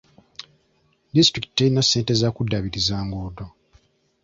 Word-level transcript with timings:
Disitulikiti 1.15 1.55
terina 1.57 1.81
ssente 1.85 2.13
za 2.21 2.29
kuddaabiriza 2.35 2.93
enguudo. 3.03 3.45